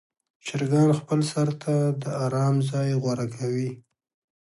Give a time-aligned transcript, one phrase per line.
[0.45, 3.69] چرګان خپل سر ته د آرام ځای غوره کوي.